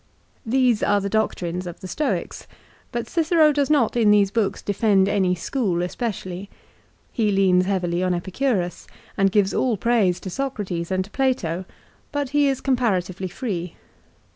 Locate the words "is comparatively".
12.47-13.27